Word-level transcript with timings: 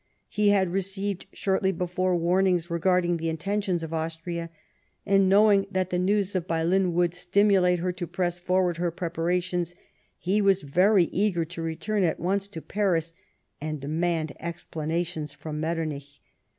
He 0.29 0.49
had 0.49 0.71
received 0.73 1.27
shortly 1.31 1.71
before 1.71 2.15
warnings 2.15 2.71
regarding 2.71 3.17
the 3.17 3.29
intentions 3.29 3.83
of 3.83 3.93
Austria, 3.93 4.49
and, 5.05 5.29
knowing 5.29 5.67
that 5.69 5.91
the 5.91 5.99
news 5.99 6.35
of 6.35 6.47
Baylen 6.47 6.93
would 6.93 7.13
stimulate 7.13 7.77
her 7.77 7.91
to 7.91 8.07
press 8.07 8.39
forward 8.39 8.77
her 8.77 8.89
preparations, 8.89 9.75
he 10.17 10.41
was 10.41 10.63
very 10.63 11.03
eager 11.11 11.45
to 11.45 11.61
return 11.61 12.01
at 12.03 12.19
once 12.19 12.47
to 12.47 12.63
Paris, 12.63 13.13
and 13.61 13.79
demand 13.79 14.31
explanations 14.39 15.33
from 15.35 15.61
jMetternich. 15.61 16.17